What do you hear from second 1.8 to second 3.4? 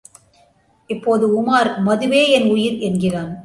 மதுவே என் உயிர் என்கிறான்.